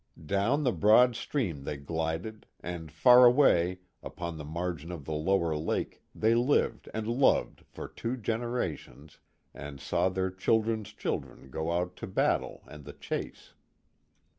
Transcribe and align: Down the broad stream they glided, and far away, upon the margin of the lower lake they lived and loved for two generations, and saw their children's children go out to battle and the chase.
Down 0.25 0.63
the 0.63 0.71
broad 0.71 1.15
stream 1.15 1.63
they 1.63 1.77
glided, 1.77 2.47
and 2.59 2.91
far 2.91 3.23
away, 3.27 3.81
upon 4.01 4.35
the 4.39 4.43
margin 4.43 4.91
of 4.91 5.05
the 5.05 5.13
lower 5.13 5.55
lake 5.55 6.01
they 6.15 6.33
lived 6.33 6.89
and 6.91 7.07
loved 7.07 7.63
for 7.67 7.87
two 7.87 8.17
generations, 8.17 9.19
and 9.53 9.79
saw 9.79 10.09
their 10.09 10.31
children's 10.31 10.89
children 10.91 11.51
go 11.51 11.71
out 11.71 11.95
to 11.97 12.07
battle 12.07 12.63
and 12.65 12.83
the 12.83 12.93
chase. 12.93 13.53